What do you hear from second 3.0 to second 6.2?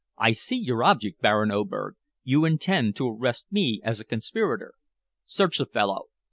arrest me as a conspirator!" "Search the fellow.